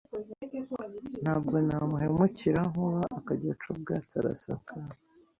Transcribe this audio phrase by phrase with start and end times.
[1.21, 4.87] Ntabwo namuhemukira Nkuba akajya aca ubwatsi arasakara